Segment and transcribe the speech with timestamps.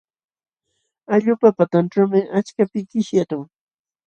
[1.17, 3.43] Allqupa patanćhuumi achka pikish yaćhan.